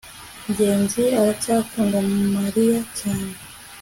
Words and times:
ngenzi 0.49 1.03
aracyakunda 1.19 1.97
mariya 2.35 2.79
cyane 2.99 3.31